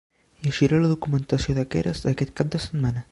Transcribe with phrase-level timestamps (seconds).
[0.45, 3.05] Llegiré la documentació de Keras aquest cap de setmana.